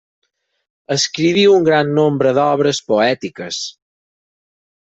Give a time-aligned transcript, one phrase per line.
[0.95, 3.63] Escriví un gran nombre d'obres poètiques.